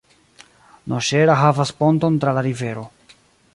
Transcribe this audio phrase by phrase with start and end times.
[0.93, 2.87] Noŝera havas ponton tra la rivero.